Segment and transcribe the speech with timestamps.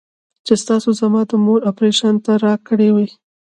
[0.45, 3.07] چې تاسو زما د مور اپرېشن ته راکړې وې.